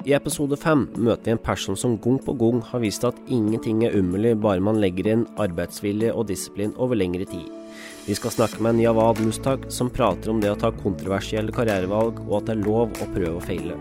[0.00, 3.82] I episode fem møter vi en person som gang på gang har vist at ingenting
[3.84, 7.50] er umulig bare man legger inn arbeidsvilje og disiplin over lengre tid.
[8.06, 12.38] Vi skal snakke med Jawad Mustak, som prater om det å ta kontroversielle karrierevalg, og
[12.38, 13.76] at det er lov å prøve og feile.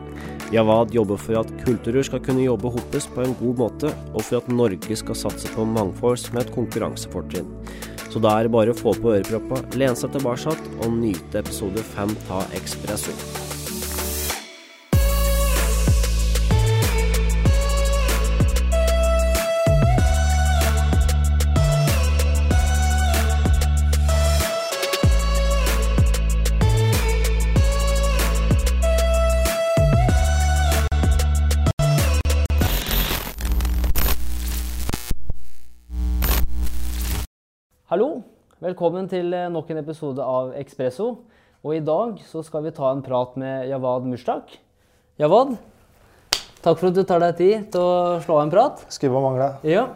[0.51, 4.41] Jawad jobber for at kulturer skal kunne jobbe hoppes på en god måte, og for
[4.41, 7.47] at Norge skal satse på mangfold som et konkurransefortrinn.
[8.09, 11.85] Så da er det bare å få på øreproppa, lene seg tilbake og nyte episode
[11.95, 13.48] fem av Ekspresso.
[37.89, 38.19] Hallo,
[38.61, 41.07] velkommen til eh, nok en episode av Ekspresso.
[41.65, 44.51] Og i dag så skal vi ta en prat med Jawad Mushtak.
[45.17, 45.55] Jawad,
[46.61, 48.83] takk for at du tar deg tid til å slå av en prat.
[48.93, 49.47] Skulle bare mangle.
[49.65, 49.87] Ja,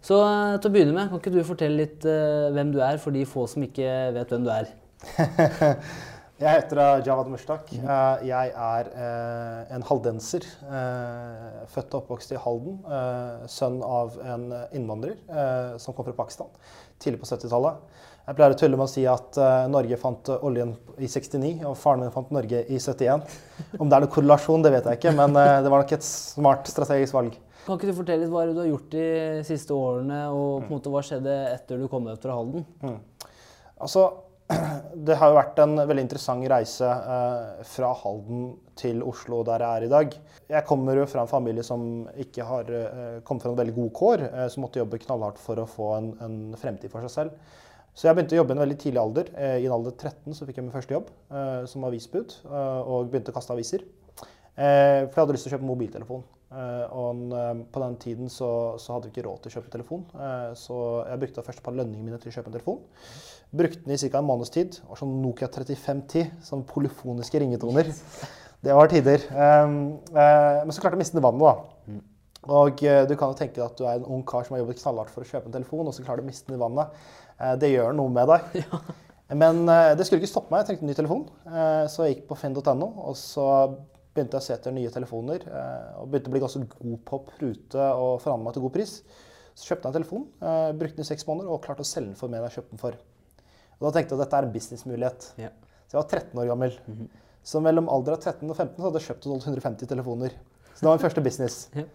[0.00, 2.96] Så eh, til å begynne med, kan ikke du fortelle litt uh, hvem du er,
[3.04, 4.72] for de få som ikke vet hvem du er?
[6.42, 7.68] Jeg heter Javad Jawad Mushtak.
[7.76, 10.42] Eh, Jeg er eh, en haldenser.
[10.66, 12.80] eh, Født og oppvokst i Halden.
[13.46, 15.14] Sønn av en innvandrer
[15.78, 16.50] som kom fra Pakistan
[17.02, 17.78] tidlig på 70-tallet.
[18.26, 19.38] Jeg pleier å tulle med å si at
[19.70, 23.24] Norge fant oljen i 69, og faren min fant Norge i 71.
[23.78, 26.70] Om det er noen korrelasjon, det vet jeg ikke, men det var nok et smart
[26.70, 27.38] strategisk valg.
[27.66, 29.06] Kan ikke du fortelle litt hva du har gjort de
[29.46, 32.66] siste årene, og på en måte hva skjedde etter du kom ut fra Halden?
[33.82, 34.06] Altså,
[35.08, 39.80] det har jo vært en veldig interessant reise eh, fra Halden til Oslo, der jeg
[39.80, 40.14] er i dag.
[40.52, 43.92] Jeg kommer jo fra en familie som ikke har eh, kommet fra en veldig god
[43.98, 47.60] kår, eh, som måtte jobbe knallhardt for å få en, en fremtid for seg selv.
[47.92, 49.32] Så jeg begynte å jobbe i en veldig tidlig alder.
[49.36, 52.80] Eh, I en alder 13 så fikk jeg min første jobb eh, som avisbud, eh,
[52.88, 53.84] og begynte å kaste aviser.
[54.52, 56.24] For jeg hadde lyst til å kjøpe mobiltelefon.
[56.92, 57.20] Og
[57.72, 60.02] på den tiden så, så hadde vi ikke råd til å kjøpe telefon,
[60.60, 60.76] så
[61.08, 62.82] jeg brukte først et par lønningene mine til å kjøpe en telefon.
[63.52, 64.18] Brukte den i ca.
[64.18, 64.78] en måneds tid.
[64.78, 67.90] Det var sånn Nokia 3510, sånn polyfoniske ringetoner.
[68.62, 69.24] Det var tider.
[69.28, 69.76] Um,
[70.14, 71.96] eh, men så klarte jeg å miste den i vannet, da.
[72.56, 74.62] Og eh, du kan jo tenke deg at du er en ung kar som har
[74.62, 76.62] jobbet knallhardt for å kjøpe en telefon, og så klarer du å miste den i
[76.62, 76.94] vannet.
[77.36, 78.62] Eh, det gjør noe med deg.
[79.42, 79.64] Men
[79.96, 80.62] det skulle ikke stoppe meg.
[80.62, 81.22] Jeg trengte en ny telefon.
[81.88, 83.46] Så jeg gikk på finn.no, og så
[84.12, 85.46] begynte jeg å se etter nye telefoner.
[86.02, 88.92] Og begynte å bli ganske god på å prute og forhandle meg til god pris.
[89.56, 90.26] Så kjøpte jeg en telefon,
[90.76, 92.76] brukte den i seks måneder og klarte å selge den for mer enn jeg kjøpte
[92.76, 93.00] den for.
[93.82, 95.26] Og da tenkte jeg at dette er en businessmulighet.
[95.42, 95.50] Ja.
[95.88, 96.78] Så jeg var 13 år gammel.
[97.42, 100.38] Så mellom alder av 13 og 15 så hadde jeg kjøpt og solgt 150 telefoner.
[100.70, 101.66] Så det var min første business.
[101.82, 101.88] Ja.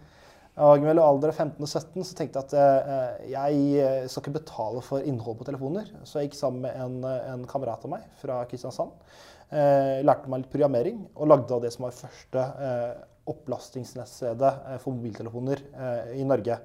[0.66, 4.24] Og mellom alder av 15 og 17 så tenkte jeg at eh, jeg eh, skal
[4.24, 5.86] ikke betale for innhold på telefoner.
[6.02, 8.90] Så jeg gikk sammen med en, eh, en kamerat av meg fra Kristiansand.
[9.48, 12.98] Eh, lærte meg litt programmering og lagde av det som var første eh,
[13.32, 15.62] opplastingsnettstedet eh, for mobiltelefoner
[16.18, 16.58] i Norge.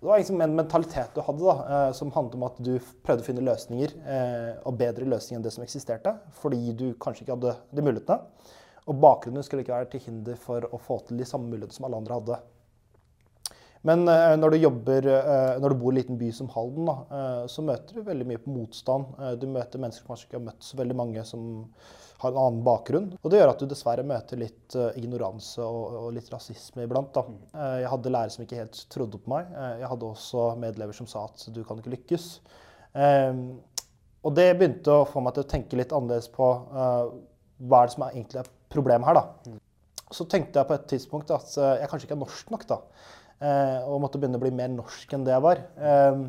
[0.00, 3.24] Det var liksom en mentalitet du hadde da, eh, som handlet om at du prøvde
[3.24, 7.34] å finne løsninger, eh, og bedre løsninger enn det som eksisterte, fordi du kanskje ikke
[7.34, 8.46] hadde de mulighetene.
[8.88, 11.88] Og bakgrunnen skulle ikke være til hinder for å få til de samme mulighetene som
[11.88, 12.38] alle andre hadde.
[13.90, 15.10] Men eh, når, du jobber,
[15.58, 18.42] når du bor i en liten by som Halden, da, så møter du veldig mye
[18.44, 19.18] på motstand.
[19.42, 21.48] Du møter mennesker som kanskje ikke har møtt så veldig mange som
[22.18, 23.08] har en annen bakgrunn.
[23.22, 27.12] Og det gjør at du dessverre møter litt eh, ignoranse og, litt rasisme iblant.
[27.14, 27.22] Da.
[27.52, 29.52] Eh, jeg hadde lærere som ikke helt trodde på meg.
[29.54, 32.28] Eh, jeg hadde også medlever som sa at du kan ikke lykkes.
[32.98, 33.42] Eh,
[34.26, 37.94] og det begynte å få meg til å tenke litt annerledes på hva er det
[37.94, 39.20] som er egentlig er problemet her.
[39.20, 39.54] da.
[40.14, 42.66] Så tenkte jeg på et tidspunkt at jeg kanskje ikke er norsk nok.
[42.66, 42.80] da.
[43.86, 45.62] Og måtte begynne å bli mer norsk enn det jeg var.
[45.78, 46.20] Eh,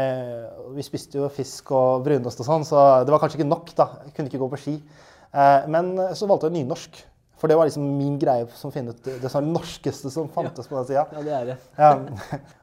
[0.00, 3.74] eh, vi spiste jo fisk og brunost og sånn, så det var kanskje ikke nok.
[3.76, 3.88] da.
[4.06, 4.76] Jeg kunne ikke gå på ski.
[5.32, 7.00] Eh, men så valgte jeg nynorsk.
[7.40, 10.88] For det var liksom min greie som finnet det som norskeste som fantes på den
[10.90, 11.06] sida.
[11.16, 11.54] Ja, det er det.
[11.78, 11.92] Ja.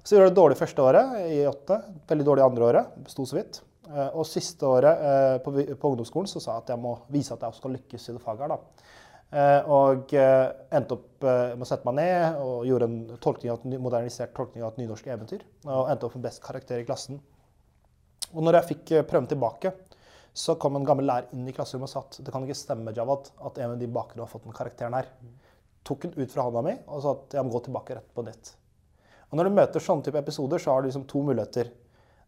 [0.05, 1.79] Så gjorde jeg det dårlig første året, i åtte.
[2.11, 2.91] Veldig dårlig andre året.
[3.09, 3.57] Sto så vidt.
[3.89, 7.33] Eh, Og siste året eh, på, på ungdomsskolen så sa jeg at jeg må vise
[7.33, 8.53] at jeg også skal lykkes i det faget her.
[8.53, 8.59] da.
[9.67, 14.63] Og endte opp med å sette meg ned og gjorde en tolkning av modernisert tolkning
[14.63, 15.42] av et nynorsk eventyr.
[15.65, 17.18] Og endte opp med best karakter i klassen.
[18.31, 19.74] Og når jeg fikk prøven tilbake,
[20.38, 22.94] så kom en gammel lærer inn i klasserommet og sa at det kan ikke stemme,
[22.94, 25.10] Javad, at en av de bakere har fått den karakteren her.
[25.88, 28.25] Tok den ut fra hånda mi og sa at jeg må gå tilbake rett på
[28.28, 28.54] nytt.
[29.31, 31.72] Og når du møter sånne type episoder, så har du liksom to muligheter.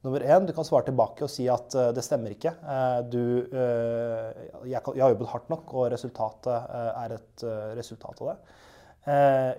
[0.03, 2.53] Nummer én, du kan svare tilbake og si at uh, det stemmer ikke.
[2.63, 3.21] Uh, du,
[3.51, 4.29] uh,
[4.63, 7.47] jeg, jeg har jobbet hardt nok, og resultatet er et
[7.77, 8.37] resultat av det.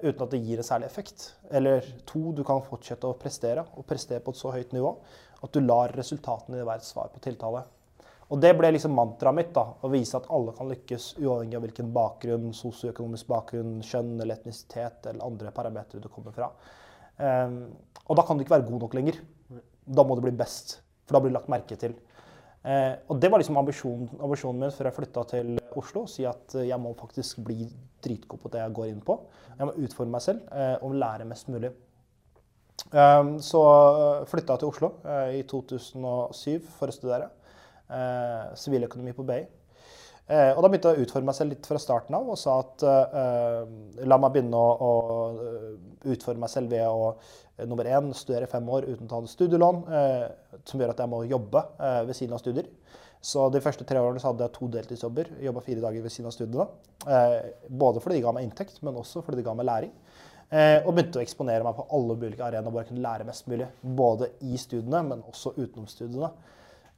[0.05, 1.31] Uten at det gir en særlig effekt.
[1.51, 4.95] Eller to, du kan fortsette å prestere, og prestere på et så høyt nivå
[5.41, 7.65] at du lar resultatene være et svar på tiltale.
[8.31, 9.51] Og det ble liksom mantraet mitt.
[9.55, 14.39] da, Å vise at alle kan lykkes uavhengig av hvilken bakgrunn, sosioøkonomisk bakgrunn, kjønn eller
[14.39, 16.53] etnisitet eller andre parametere du kommer fra.
[17.19, 17.65] Um,
[18.07, 19.19] og da kan du ikke være god nok lenger.
[19.91, 21.99] Da må du bli best, for da blir du lagt merke til.
[22.61, 26.07] Uh, og det var liksom ambisjonen, ambisjonen min før jeg flytta til Oslo.
[26.11, 27.67] Si at eh, jeg må faktisk bli
[28.05, 29.17] dritgod på det jeg går inn på.
[29.57, 31.73] Jeg må utforme meg selv uh, og lære mest mulig.
[32.91, 33.61] Um, så
[34.31, 37.40] flytta jeg til Oslo uh, i 2007 for å studere eh,
[38.59, 39.41] siviløkonomi på BI.
[40.31, 42.61] Eh, og da begynte jeg å utforme meg selv litt fra starten av og sa
[42.63, 42.85] at
[44.07, 47.15] la meg begynne å, å utforme meg selv ved å
[47.69, 49.81] nummer én studere fem år uten å ta en studielån,
[50.65, 51.61] som gjør at jeg må jobbe
[52.09, 52.71] ved siden av studier.
[53.21, 55.29] Så de første tre årene så hadde jeg to deltidsjobber.
[55.45, 56.65] Jobba fire dager ved siden av studiene.
[57.69, 59.93] både fordi de ga meg inntekt, men også fordi de ga meg læring.
[60.51, 63.47] Eh, og begynte å eksponere meg på alle mulige arenaer, hvor jeg kunne lære mest
[63.51, 63.69] mulig.
[63.83, 66.33] Både i studiene, men også utenom studiene.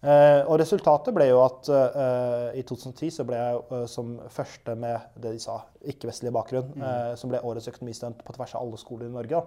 [0.03, 4.75] Eh, og resultatet ble jo at eh, i 2010 så ble jeg eh, som første
[4.75, 6.83] med det de sa, ikke-vestlig bakgrunn, mm.
[6.83, 9.45] uh, som ble årets økonomistudent på tvers av alle skoler i Norge.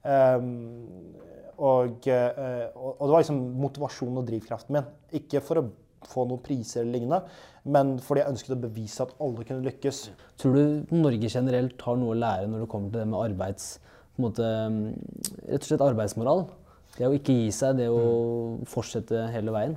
[0.00, 1.12] Um,
[1.60, 4.88] og, og, det var liksom motivasjonen og drivkraften min.
[5.20, 5.66] Ikke for å
[6.08, 7.20] få noen priser eller lignende,
[7.68, 10.02] men fordi jeg ønsket å bevise at alle kunne lykkes.
[10.40, 13.74] Tror du Norge generelt har noe å lære når det kommer til det med arbeids...
[14.20, 14.44] måte,
[15.48, 16.46] rett og slett arbeidsmoral?
[16.96, 18.66] Det å ikke gi seg, det å mm.
[18.70, 19.76] fortsette hele veien?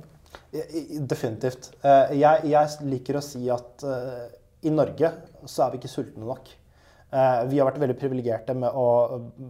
[0.54, 1.70] Definitivt.
[1.82, 4.26] Eh, jeg, jeg liker å si at uh,
[4.66, 5.10] i Norge
[5.46, 6.50] så er vi ikke sultne nok.
[7.14, 8.88] Uh, vi har vært veldig privilegerte med å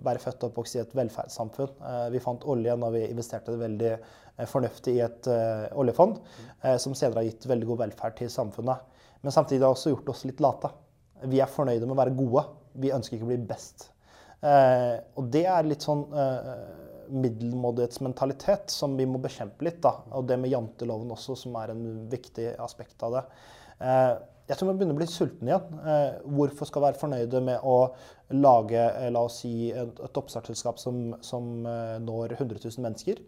[0.05, 1.81] være født og oppvokst i et velferdssamfunn.
[2.13, 3.95] Vi fant olje når vi investerte det veldig
[4.35, 5.29] Eh, fornuftig i et
[5.79, 6.17] oljefond,
[6.83, 8.81] som senere har gitt veldig god velferd til samfunnet.
[9.23, 10.71] Men samtidig har det også gjort oss litt late.
[11.31, 12.43] Vi er fornøyde med å være gode.
[12.83, 13.87] Vi ønsker ikke å bli best.
[14.43, 16.03] Og det er litt sånn
[17.09, 19.81] middelmådighetsmentalitet som vi må bekjempe litt.
[19.83, 23.25] da, Og det med janteloven også, som er en viktig aspekt av det.
[24.49, 26.21] jeg tror vi begynner å bli sultne igjen.
[26.37, 27.95] hvorfor skal vi være fornøyde med å
[28.31, 33.21] lage la oss si, et oppstartsselskap som, som når 100 000 mennesker?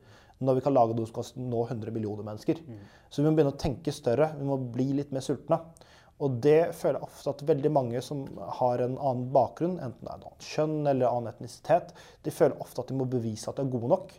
[0.45, 2.61] når vi kan lage noe som kan nå 100 millioner mennesker.
[2.61, 2.81] Mm.
[3.09, 4.35] Så vi må begynne å tenke større.
[4.37, 5.61] Vi må bli litt mer sultne.
[6.25, 8.23] Og det føler jeg ofte at veldig mange som
[8.61, 11.93] har en annen bakgrunn, enten det er et annet kjønn eller annen etnisitet,
[12.25, 14.15] de føler ofte at de må bevise at de er gode nok.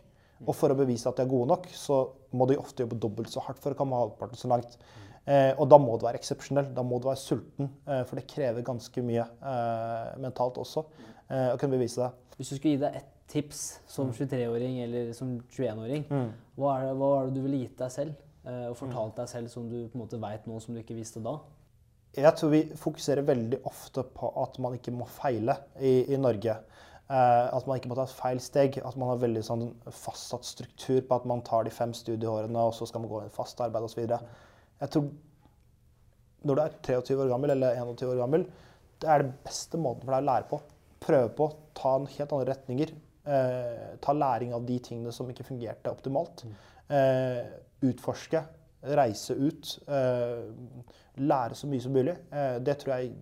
[0.46, 2.04] Og for å bevise at de er gode nok, så
[2.38, 4.78] må de ofte jobbe dobbelt så hardt for å komme halvparten så langt.
[5.26, 6.70] Eh, og da må du være eksepsjonell.
[6.76, 7.72] Da må du være sulten.
[7.88, 12.36] Eh, for det krever ganske mye eh, mentalt også eh, å kunne bevise det.
[12.38, 14.82] Hvis du skulle gi deg ett tips som 23-åring mm.
[14.86, 16.28] eller som 21-åring, mm.
[16.56, 18.14] hva, hva, er det du ville gitt deg selv
[18.46, 19.18] eh, og fortalt mm.
[19.18, 21.36] deg selv som du på en måte veit nå, som du ikke visste da?
[22.16, 26.56] Jeg tror vi fokuserer veldig ofte på at man ikke må feile i, i Norge.
[27.08, 28.80] Eh, at man ikke må ta et feil steg.
[28.84, 32.74] At man har veldig sånn fastsatt struktur på at man tar de fem studieårene, og
[32.76, 34.04] så skal man gå inn i fast arbeid osv.
[34.08, 35.10] Jeg tror
[36.48, 38.44] når du er 23 år gammel eller 21 år gammel,
[39.02, 40.60] det er det beste måten for deg å lære på.
[41.02, 42.92] Prøve på, ta en helt andre retninger.
[43.28, 46.44] Eh, ta læring av de tingene som ikke fungerte optimalt.
[46.88, 47.42] Eh,
[47.88, 48.42] utforske,
[48.82, 49.78] reise ut.
[49.88, 50.44] Eh,
[51.18, 52.14] lære så mye som mulig.
[52.32, 53.14] Eh, det tror jeg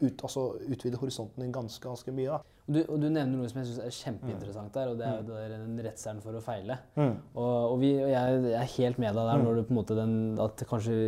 [0.00, 2.38] ut, altså, utvider horisonten din ganske, ganske mye.
[2.38, 2.40] da.
[2.70, 5.38] Du, og du nevner noe som jeg synes er kjempeinteressant der, og det er, det
[5.42, 6.76] er den redselen for å feile.
[6.94, 7.16] Mm.
[7.34, 9.46] Og, og, vi, og jeg, jeg, er helt med deg der mm.
[9.46, 10.98] når du på en måte den, at kanskje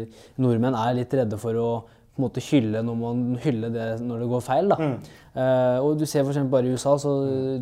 [0.43, 1.69] nordmenn er litt redde for å
[2.13, 4.69] på en måte hylle når man hyller det når det går feil.
[4.69, 4.77] da.
[4.77, 4.97] Mm.
[5.33, 7.13] Uh, og du ser for bare i USA, så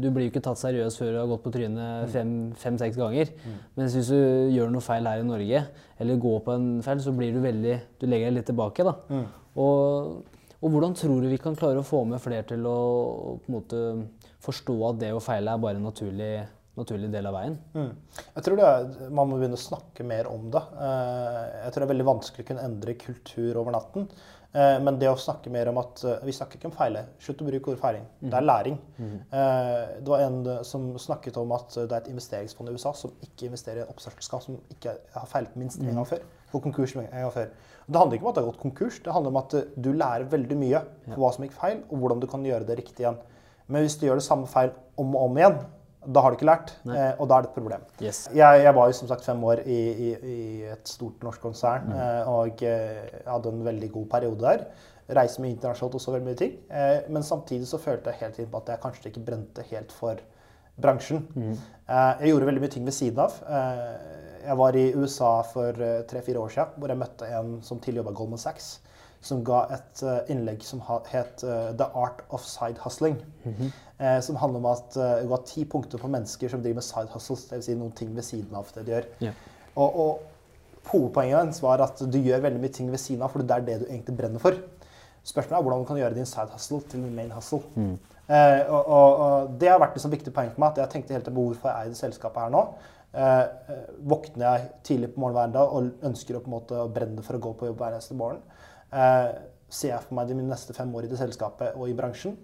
[0.02, 3.30] du blir jo ikke tatt seriøst før du har gått på trynet fem-seks fem, ganger.
[3.44, 3.60] Mm.
[3.78, 4.18] Mens hvis du
[4.56, 5.62] gjør noe feil her i Norge,
[6.02, 8.86] eller går på en feil, så blir du veldig Du legger deg litt tilbake.
[8.86, 8.96] da.
[9.08, 9.26] Mm.
[9.62, 10.24] Og,
[10.58, 12.78] og, hvordan tror du vi kan klare å få med flere til å
[13.38, 13.84] på en måte
[14.42, 16.32] forstå at det å feile er bare naturlig
[16.80, 17.56] naturlig del av veien.
[17.76, 17.92] Mm.
[18.34, 20.62] Jeg tror er, Man må begynne å snakke mer om det.
[20.74, 24.10] Uh, jeg tror det er veldig vanskelig å kunne endre kultur over natten.
[24.50, 27.04] Eh, men det å snakke mer om at eh, Vi snakker ikke om feile.
[27.22, 28.06] Slutt å bruke ordet feiling.
[28.18, 28.78] Det er læring.
[28.98, 29.12] Mm.
[29.30, 33.46] Det var en som snakket om at det er et investeringsfond i USA som ikke
[33.46, 36.10] investerer i et oppstartsselskap som ikke har feilet minst én gang mm.
[36.10, 36.24] før.
[36.50, 37.52] Går konkurs en gang før.
[37.86, 39.54] Det handler ikke om at det har gått konkurs, det handler om at
[39.86, 42.78] du lærer veldig mye på hva som gikk feil, og hvordan du kan gjøre det
[42.78, 43.18] riktig igjen.
[43.70, 45.58] Men hvis du gjør det samme feil om og om igjen,
[46.00, 47.82] da har du ikke lært, eh, og da er det et problem.
[48.00, 48.22] Yes.
[48.32, 50.38] Jeg, jeg, var jo som sagt fem år i, i, i
[50.72, 51.98] et stort norsk konsern mm.
[52.00, 54.64] eh, og eh, hadde en veldig god periode der.
[55.18, 56.52] Reiste mye internasjonalt og så veldig mye ting.
[57.10, 60.20] Men samtidig så følte jeg hele tiden på at jeg kanskje ikke brente helt for
[60.78, 61.24] bransjen.
[61.34, 61.56] Mm.
[61.88, 63.34] Jeg gjorde veldig mye ting ved siden av.
[64.44, 68.14] Jeg var i USA for tre-fire år siden hvor jeg møtte en som tidligere jobba
[68.20, 68.70] Goldman Sachs
[69.20, 70.78] som ga et innlegg som
[71.10, 73.18] het The Art of Side Hustling.
[73.42, 73.74] Mm -hmm
[74.24, 77.12] som handler om at uh, du har ti punkter for mennesker som driver med side
[77.12, 77.66] hustles, dvs.
[77.66, 79.08] Si noen ting ved siden av det de gjør.
[79.20, 79.40] Yeah.
[79.74, 80.26] Og, og,
[80.90, 83.66] hovedpoenget hans var at du gjør veldig mye ting ved siden av, for det er
[83.66, 84.56] det du egentlig brenner for.
[85.28, 87.60] Spørsmålet er hvordan du kan gjøre din side hustle til din main hustle.
[88.30, 91.16] Eh, og, og, og Det har vært sånn viktig poeng for meg at jeg tenkte
[91.16, 92.64] helt på hvorfor jeg eier det selskapet her nå.
[93.10, 93.40] Eh,
[93.74, 97.24] eh, våkner jeg tidlig på morgenen hver dag og ønsker å på en måte brenne
[97.26, 98.38] for å gå på jobb hver eneste morgen,
[98.94, 99.32] eh,
[99.66, 102.36] ser jeg for meg de mine neste fem år i det selskapet og i bransjen?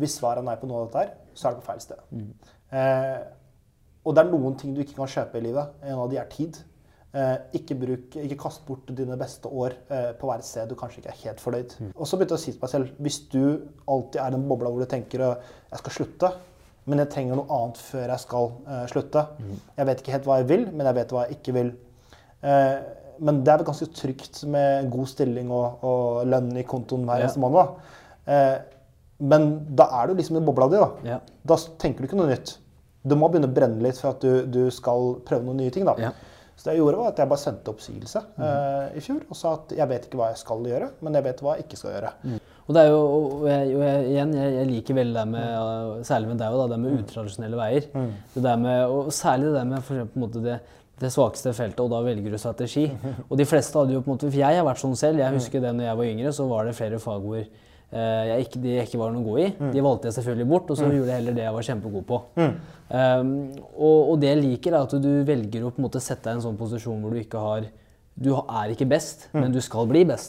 [0.00, 2.02] Hvis svaret er nei på noe av dette, her, så er det på feil sted.
[2.72, 3.22] Eh,
[4.04, 5.74] og det er noen ting du ikke kan kjøpe i livet.
[5.86, 6.56] En av de er tid.
[7.12, 11.02] Eh, ikke, bruk, ikke kast bort dine beste år eh, på hvert sted du kanskje
[11.02, 11.74] ikke er helt fornøyd.
[11.92, 13.42] Og så begynte jeg å si til meg selv hvis du
[13.92, 15.44] alltid er den bobla hvor du tenker at
[15.74, 16.30] jeg skal slutte,
[16.88, 19.26] men jeg trenger noe annet før jeg skal eh, slutte.
[19.76, 21.74] Jeg vet ikke helt hva jeg vil, men jeg vet hva jeg ikke vil.
[22.48, 22.78] Eh,
[23.22, 27.20] men det er vel ganske trygt med god stilling og, og lønn i kontoen hver
[27.20, 27.28] Ja.
[27.28, 27.76] eneste måned.
[29.22, 29.48] Men
[29.78, 30.80] da er du liksom i bobla di.
[30.82, 30.90] da.
[31.06, 31.20] Ja.
[31.46, 32.56] Da tenker du ikke noe nytt.
[33.02, 35.86] Du må begynne å brenne litt for at du, du skal prøve noen nye ting.
[35.88, 35.94] da.
[36.00, 36.12] Ja.
[36.56, 39.54] Så det jeg gjorde var at jeg bare sendte oppsigelse eh, i fjor og sa
[39.56, 41.94] at jeg vet ikke hva jeg skal gjøre, men jeg vet hva jeg ikke skal
[41.96, 42.12] gjøre.
[42.62, 45.48] Og det er jo, og jeg, og jeg, igjen, jeg, jeg liker veldig det med,
[45.56, 47.88] uh, særlig med deg, da, det med utradisjonelle veier.
[48.36, 50.60] Det der med, og særlig det der med for eksempel, på en måte det,
[51.02, 52.84] det svakeste feltet, og da velger du strategi.
[53.30, 55.34] Og de fleste hadde jo på en måte, for jeg har vært sånn selv, jeg
[55.34, 57.50] husker det når jeg var yngre, så var det flere fag hvor eh,
[57.92, 59.46] jeg ikke, de ikke var noe god i.
[59.74, 62.20] De valgte jeg selvfølgelig bort, og så gjorde jeg heller det jeg var kjempegod på.
[62.92, 63.30] Um,
[63.76, 66.34] og, og det jeg liker, er at du velger å på en måte sette deg
[66.34, 67.68] i en sånn posisjon hvor du ikke har
[68.14, 70.28] Du er ikke best, men du skal bli best.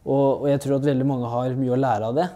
[0.00, 2.26] Og, og jeg tror at veldig mange har mye å lære av det.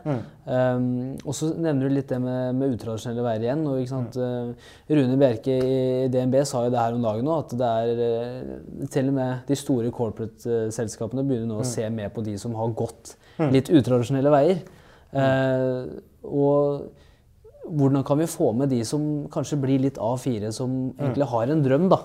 [0.45, 0.89] Um,
[1.25, 3.63] og så nevner du litt det med, med utradisjonelle veier igjen.
[3.71, 4.19] Og, sant?
[4.21, 5.79] Uh, Rune Bjerke i
[6.13, 9.49] DNB sa jo det her om dagen òg, at det er uh, til og med
[9.49, 13.17] de store corporate-selskapene begynner nå å se mer på de som har gått
[13.55, 14.61] litt utradisjonelle veier.
[15.15, 15.97] Uh,
[16.29, 17.04] og
[17.65, 21.65] hvordan kan vi få med de som kanskje blir litt A4, som egentlig har en
[21.65, 22.01] drøm da,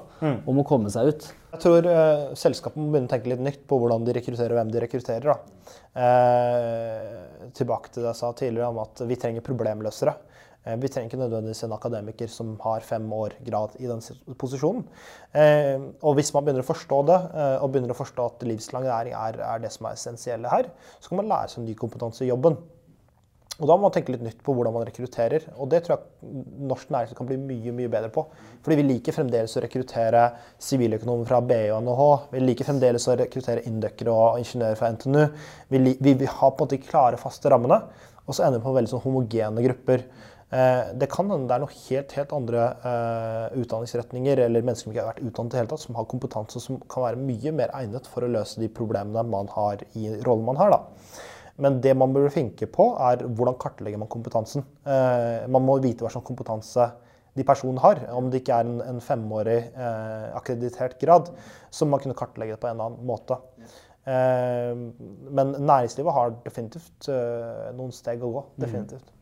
[0.47, 1.27] om å komme seg ut?
[1.49, 4.61] Jeg tror eh, selskapet må begynne å tenke litt nytt på hvordan de rekrutterer og
[4.61, 5.29] hvem de rekrutterer.
[5.29, 5.75] Da.
[6.05, 10.15] Eh, tilbake til det jeg sa tidligere om at vi trenger problemløsere.
[10.63, 14.03] Eh, vi trenger ikke nødvendigvis en akademiker som har fem år grad i den
[14.39, 14.85] posisjonen.
[15.33, 18.87] Eh, og hvis man begynner å forstå det, eh, og begynner å forstå at livslang
[18.87, 22.25] læring er, er det som er essensielle her, så kan man lære seg ny kompetanse
[22.25, 22.59] i jobben.
[23.59, 25.49] Og da må man tenke litt nytt på hvordan man rekrutterer.
[25.59, 28.23] Og det tror jeg norsk næringsliv kan bli mye mye bedre på.
[28.63, 30.23] Fordi vi liker fremdeles å rekruttere
[30.63, 32.07] siviløkonomer fra BI og NHH.
[32.31, 35.21] Vi liker fremdeles å rekruttere indøkere og ingeniører fra NTNU.
[35.75, 37.81] Vi, vi, vi har på en måte de klare, faste rammene.
[38.25, 40.07] Og så ender vi på veldig sånn homogene grupper.
[40.49, 44.93] Eh, det kan hende det er noen helt, helt andre eh, utdanningsretninger eller mennesker som
[44.95, 47.53] ikke har vært utdannet i det hele tatt, som har kompetanse som kan være mye
[47.59, 50.73] mer egnet for å løse de problemene man har i rollen man har.
[50.73, 51.27] da.
[51.59, 54.63] Men det man burde finke på, er hvordan kartlegger man kompetansen.
[54.87, 56.87] Eh, man må vite hva slags kompetanse
[57.37, 58.01] de personene har.
[58.15, 61.31] Om det ikke er en, en femårig eh, akkreditert grad,
[61.69, 63.37] så må man kunne kartlegge det på en eller annen måte.
[64.09, 64.73] Eh,
[65.39, 68.45] men næringslivet har definitivt eh, noen steg å gå.
[68.63, 69.13] Definitivt.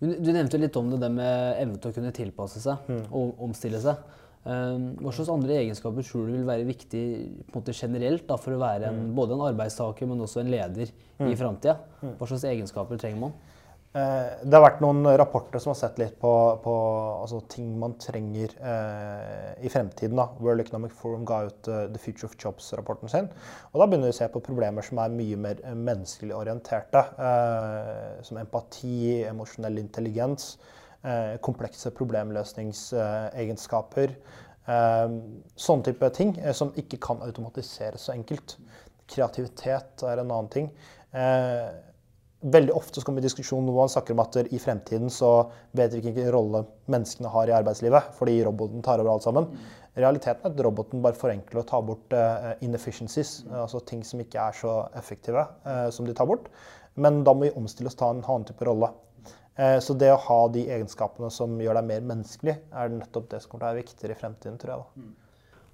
[0.00, 3.40] Du, du nevnte litt om det, det med evne til å kunne tilpasse seg og
[3.44, 4.00] omstille seg.
[4.40, 7.04] Um, hva slags andre egenskaper tror du vil være viktig
[7.52, 10.88] måte generelt da, for å være en, både en arbeidstaker, men også en leder
[11.26, 11.76] i framtida?
[12.00, 13.34] Hva slags egenskaper trenger man?
[13.90, 16.30] Eh, Det har vært noen rapporter som har sett litt på,
[16.62, 16.74] på
[17.24, 20.14] altså, ting man trenger eh, i fremtiden.
[20.16, 20.28] Da.
[20.38, 23.26] World Economic Forum ga ut uh, The Future of Jobs-rapporten sin.
[23.72, 27.02] Og da begynner vi å se på problemer som er mye mer eh, menneskelig orienterte.
[27.28, 30.54] Eh, som empati, emosjonell intelligens,
[31.40, 34.12] komplekse problemløsningsegenskaper.
[34.70, 35.12] Eh,
[35.58, 38.56] sånne type ting eh, som ikke kan automatiseres så enkelt.
[39.10, 40.68] Kreativitet er en annen ting.
[41.16, 41.70] Eh,
[42.40, 46.14] veldig ofte kommer diskusjonen når man snakker om at i fremtiden så vet vi ikke
[46.14, 49.50] hvilken rolle menneskene har i arbeidslivet, fordi roboten tar over alt sammen.
[49.98, 54.40] Realiteten er at roboten bare forenkler og tar bort eh, inefficiencies, altså ting som ikke
[54.40, 56.46] er så effektive eh, som de tar bort.
[57.00, 58.88] Men da må vi omstille oss til å ta en annen type rolle.
[59.60, 63.42] Eh, så det å ha de egenskapene som gjør deg mer menneskelig, er nettopp det
[63.42, 64.84] som kommer til å være viktigere i fremtiden, tror jeg.
[64.84, 65.08] da.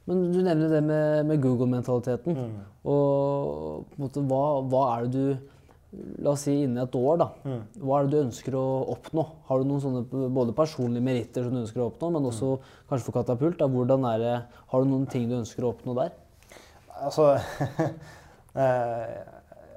[0.07, 2.41] Men du nevner det med, med Google-mentaliteten.
[2.87, 5.53] Og på en måte, hva, hva er det du
[5.97, 7.27] La oss si innen et år, da.
[7.81, 9.23] Hva er det du ønsker å oppnå?
[9.49, 12.51] Har du noen sånne både personlige meritter som du ønsker å oppnå, men også
[12.91, 13.57] kanskje for Katapult?
[13.63, 14.35] Da, hvordan er det,
[14.73, 16.13] har du noen ting du ønsker å oppnå der?
[17.07, 17.31] Altså
[18.67, 19.15] eh,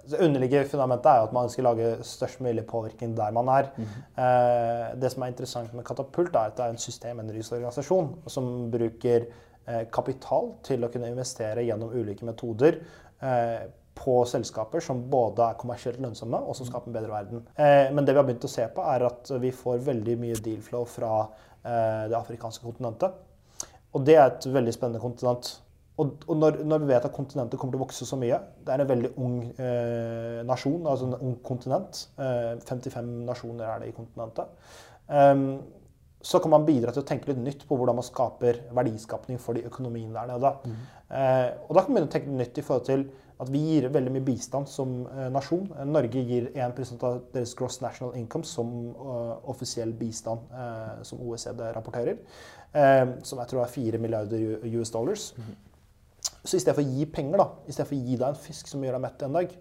[0.10, 3.72] Det underliggende fundamentet er jo at man å lage størst mulig påvirkning der man er.
[3.80, 9.28] Eh, det som er interessant med Katapult, er at det er en systemendringsorganisasjon som bruker
[9.28, 12.82] eh, kapital til å kunne investere gjennom ulike metoder
[13.22, 17.42] eh, på selskaper som både er kommersielt lønnsomme og som skaper en bedre verden.
[17.92, 20.86] Men det vi har begynt å se på, er at vi får veldig mye deal-flow
[20.88, 23.18] fra eh, det afrikanske kontinentet.
[23.92, 25.52] Og det er et veldig spennende kontinent.
[26.00, 28.72] Og, og når, når, vi vet at kontinentet kommer til å vokse så mye Det
[28.72, 32.06] er en veldig ung eh, nasjon, altså en ung kontinent.
[32.20, 34.56] Eh, 55 nasjoner er det i kontinentet.
[35.10, 35.60] Um,
[36.22, 39.56] så kan man bidra til å tenke litt nytt på hvordan man skaper verdiskapning for
[39.56, 40.52] de økonomiene der nede.
[40.68, 40.80] Mm.
[41.16, 43.06] Eh, og da kan man begynne å tenke nytt i forhold til
[43.40, 45.70] at vi gir veldig mye bistand som eh, nasjon.
[45.88, 51.64] Norge gir 1% av deres gross national income som uh, offisiell bistand, eh, som OECD
[51.78, 52.20] rapporterer.
[52.76, 55.32] Eh, som jeg tror er 4 milliarder US dollars.
[55.38, 55.56] Mm.
[56.50, 58.40] Så i stedet for å gi penger, da, i stedet for å gi deg en
[58.48, 59.52] fisk som gjør deg mett en dag,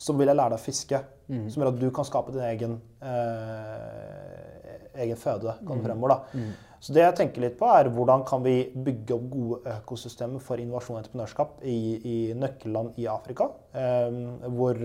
[0.00, 1.00] så vil jeg lære deg å fiske.
[1.28, 1.42] Mm.
[1.52, 5.84] Som gjør at du kan skape din egen, eh, egen føde kan mm.
[5.84, 6.14] fremover.
[6.14, 6.40] da.
[6.40, 6.73] Mm.
[6.84, 10.60] Så det jeg tenker litt på er Hvordan kan vi bygge opp gode økosystemer for
[10.60, 13.48] innovasjon og entreprenørskap i, i nøkkelland i Afrika?
[13.72, 14.18] Eh,
[14.52, 14.82] hvor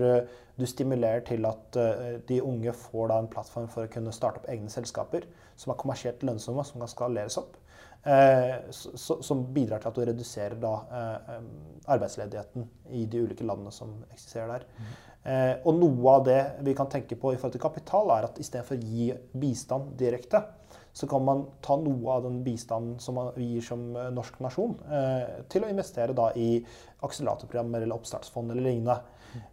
[0.60, 4.42] du stimulerer til at eh, de unge får da en plattform for å kunne starte
[4.42, 5.26] opp egne selskaper
[5.58, 7.56] som er kommersielt lønnsomme, som kan skaleres opp.
[8.00, 11.34] Eh, som bidrar til at du reduserer da, eh,
[11.96, 14.66] arbeidsledigheten i de ulike landene som eksisterer der.
[14.80, 14.98] Mm.
[15.68, 18.78] og noe av det vi kan tenke på i forhold til kapital, er at istedenfor
[18.78, 20.40] å gi bistand direkte,
[20.92, 24.74] så kan man ta noe av den bistanden som vi gir som norsk nasjon,
[25.52, 26.58] til å investere da i
[27.06, 28.98] akseleratorprogrammer eller oppstartsfond eller lignende.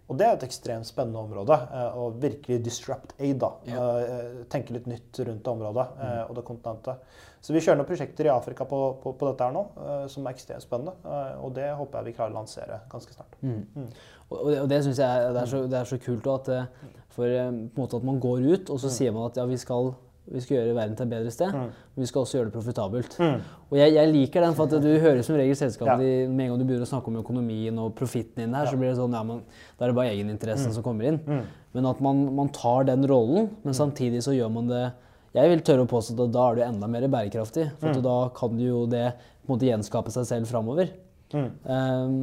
[0.07, 1.53] Og det er et ekstremt spennende område.
[1.93, 3.37] Å virkelig disrupt aid.
[3.43, 3.85] da, ja.
[4.49, 5.87] Tenke litt nytt rundt det området
[6.25, 7.15] og det kontinentet.
[7.37, 9.63] Så vi kjører noen prosjekter i Afrika på, på, på dette her nå,
[10.11, 10.95] som er ekstremt spennende.
[11.45, 13.37] Og det håper jeg vi klarer å lansere ganske snart.
[13.43, 13.61] Mm.
[13.75, 13.91] Mm.
[14.27, 16.95] Og, det, og det syns jeg det er, så, det er, så, kult at, eh,
[17.15, 17.37] for,
[17.77, 18.95] måte at man går ut, og så mm.
[18.97, 19.93] sier man at ja, vi skal
[20.33, 21.69] vi skal gjøre verden til et bedre sted, mm.
[21.95, 23.17] men vi skal også gjøre det profitabelt.
[23.21, 23.45] Mm.
[23.69, 26.27] Og jeg, jeg, liker den, for at du hører som regel selskapet ja.
[26.27, 28.73] med en gang du begynner å snakke om økonomien og profitten din her, ja.
[28.73, 30.77] så blir det sånn ja, men da er det bare egeninteressen mm.
[30.77, 31.19] som kommer inn.
[31.23, 31.43] Mm.
[31.77, 33.79] Men at man, man, tar den rollen, men mm.
[33.79, 34.85] samtidig så gjør man det
[35.37, 37.67] jeg vil tørre å påstå at da er du enda mer bærekraftig.
[37.81, 38.03] For mm.
[38.05, 40.89] da kan du jo det på en måte gjenskape seg selv framover.
[41.33, 41.49] Mm.
[41.67, 42.15] Um,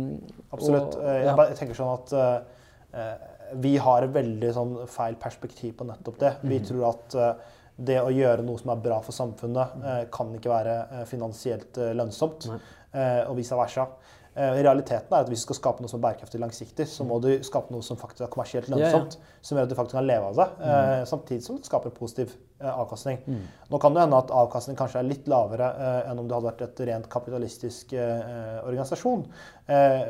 [0.55, 0.97] Absolutt.
[0.97, 1.35] Og, ja.
[1.35, 3.13] jeg, tenker sånn at uh,
[3.61, 6.33] vi har veldig sånn feil perspektiv på nettopp det.
[6.45, 6.67] Vi mm.
[6.71, 10.53] tror at uh, det å gjøre noe som er bra for samfunnet, uh, kan ikke
[10.53, 12.49] være finansielt lønnsomt,
[12.95, 13.89] og vice versa.
[14.35, 17.21] Eh, realiteten er at hvis du skal skape noe som er bærekraftig langsiktig, så må
[17.23, 19.15] du skape noe som faktisk er kommersielt lønnsomt.
[19.15, 19.43] Ja, ja.
[19.47, 20.65] Som gjør at du faktisk kan leve av det, mm.
[20.75, 23.21] Eh, samtidig som det skaper positiv eh, avkastning.
[23.29, 23.45] Mm.
[23.71, 25.69] Nå kan det hende at avkastning kanskje er litt lavere
[26.11, 29.23] enn om det hadde vært et rent kapitalistisk organisasjon.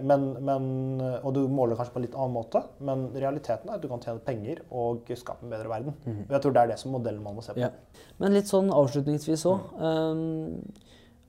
[0.09, 0.65] Men, men,
[1.21, 4.03] og du måler kanskje på en litt annen måte, men realiteten er at du kan
[4.03, 5.97] tjene penger og skape en bedre verden.
[6.05, 6.25] Mm.
[6.25, 7.63] Og jeg tror det er det som modellen man må se på.
[7.63, 7.71] Ja.
[8.23, 9.79] Men litt sånn avslutningsvis òg.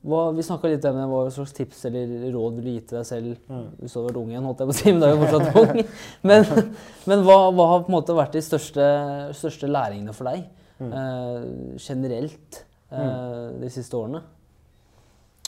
[0.05, 3.07] Hva, vi snakka litt om hva slags tips eller råd vil du gi til deg
[3.09, 3.63] selv mm.
[3.79, 4.45] hvis du hadde vært ung igjen.
[4.49, 5.79] holdt jeg på å si, Men da er jo fortsatt ung.
[6.29, 6.45] Men,
[7.09, 8.85] men hva, hva, har på en måte vært de største,
[9.39, 10.45] største læringene for deg
[10.77, 10.91] mm.
[11.01, 11.47] eh,
[11.81, 13.57] generelt eh, mm.
[13.63, 14.21] de siste årene?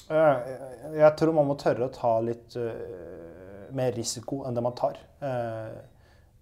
[0.08, 4.96] Jeg tror man må tørre å ta litt uh, mer risiko enn det man tar.
[5.20, 5.74] Uh,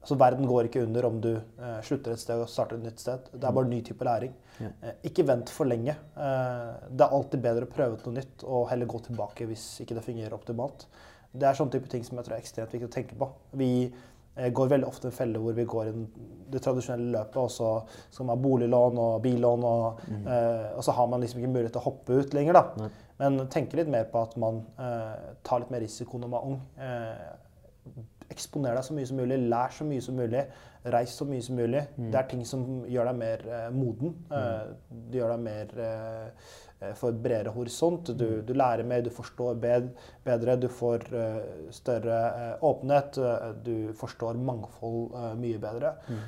[0.06, 3.02] Altså, verden går ikke under om du eh, slutter et sted og starter et nytt
[3.02, 3.24] sted.
[3.34, 4.36] Det er bare en ny type læring.
[4.62, 4.68] Ja.
[4.86, 5.96] Eh, ikke vent for lenge.
[5.98, 9.98] Eh, det er alltid bedre å prøve noe nytt og heller gå tilbake hvis ikke
[9.98, 10.86] det fungerer optimalt.
[11.34, 13.32] Det er sånne type ting som jeg tror er ekstremt viktig å tenke på.
[13.58, 16.06] Vi eh, går veldig ofte en felle hvor vi går inn
[16.54, 17.74] det tradisjonelle løpet, og så
[18.06, 20.24] skal man ha boliglån og billån, og, mm.
[20.36, 22.62] Eh, og, så har man liksom ikke mulighet til å hoppe ut lenger.
[22.62, 22.92] da.
[23.26, 27.34] Men tenke litt mer på at man eh, tar litt mer risiko når man er
[27.90, 30.44] ung Eksponer deg så mye som mulig, lær så mye som mulig,
[30.94, 31.84] reis så mye som mulig.
[31.98, 32.10] Mm.
[32.14, 34.16] Det er ting som gjør deg mer eh, moden.
[34.30, 34.36] Mm.
[34.36, 36.54] Uh, det gjør deg mer uh,
[37.00, 38.12] får bredere horisont.
[38.14, 38.46] Du, mm.
[38.48, 41.40] du, lærer mer, du forstår bedre, du får uh,
[41.74, 42.20] større
[42.66, 43.20] åpenhet.
[43.66, 45.94] du forstår mangfold mye bedre.
[46.08, 46.22] Mm.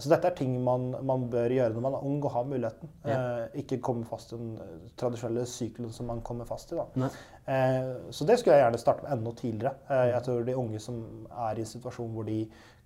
[0.00, 2.90] så dette er ting man, man, bør gjøre når man er ung og har muligheten.
[3.06, 3.46] Ja.
[3.54, 4.56] ikke komme fast i den
[4.98, 6.78] tradisjonelle sykelen som man kommer fast i.
[6.78, 7.10] da.
[7.46, 9.74] Eh, så det skulle jeg gjerne starte med enda tidligere.
[9.90, 10.98] Eh, jeg tror de unge som
[11.30, 12.40] er i en situasjon hvor de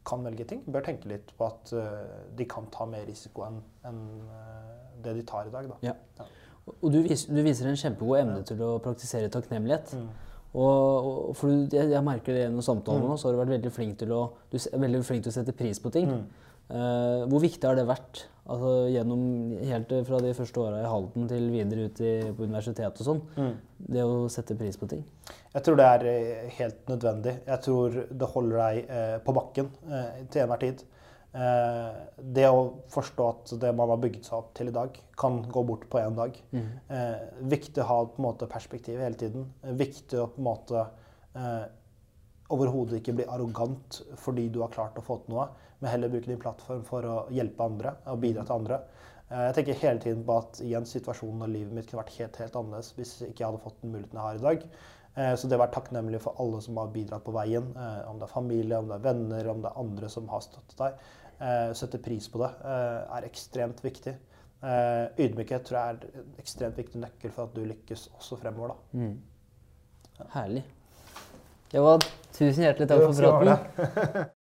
[0.07, 3.61] kan velge ting, bør tenke litt på at eh, de kan ta mer risiko enn
[5.01, 5.71] det de tar i dag.
[5.85, 5.95] Ja.
[6.19, 6.29] Ja.
[6.71, 9.95] Og du viser, du viser, en kjempegod evne til å praktisere takknemlighet.
[9.97, 10.11] Mm.
[10.51, 13.11] Og, og, for jeg, jeg, merker det gjennom samtalen mm.
[13.13, 15.55] nå, så har du vært veldig flink til å, du veldig flink til å sette
[15.57, 16.11] pris på ting.
[16.11, 16.47] Mm.
[16.71, 19.23] Uh, hvor viktig har det vært altså, gjennom
[19.67, 23.23] helt fra de første åra i Halden til videre ut i, på universitetet og sånn?
[23.35, 23.57] Mm.
[23.97, 25.03] Det å sette pris på ting?
[25.51, 27.35] Jeg tror det er eh, helt nødvendig.
[27.47, 30.85] Jeg tror det holder deg eh, på bakken eh, til enhver tid.
[31.33, 35.43] Eh, det å forstå at det man har bygget seg opp til i dag, kan
[35.47, 36.39] gå bort på én dag.
[36.53, 36.71] Mm.
[37.53, 39.53] viktig å ha på en måte perspektiv hele tiden.
[39.63, 40.87] viktig å på en måte
[42.51, 45.49] overhodet ikke bli arrogant fordi du har klart å få til noe,
[45.81, 48.81] men heller bruke din plattform for å hjelpe andre og bidra til andre.
[49.31, 52.41] Eh, jeg tenker hele tiden på at igjen situasjonen og livet mitt kunne vært helt,
[52.43, 54.67] helt annerledes hvis ikke jeg hadde fått den muligheten jeg har i dag.
[55.15, 58.19] Eh, Så det å være takknemlig for alle som har bidratt på veien, eh, om
[58.19, 60.93] det er familie, om det er venner, om det er andre som har støttet deg,
[60.95, 61.20] eh,
[61.77, 64.17] sette pris på det, eh, er ekstremt viktig.
[64.61, 68.75] Eh, Ydmykhet tror jeg er en ekstremt viktig nøkkel for at du lykkes også fremover.
[68.75, 68.99] da.
[68.99, 70.27] Mm.
[70.35, 70.65] Herlig.
[72.33, 74.31] Tusen hjertelig takk for praten.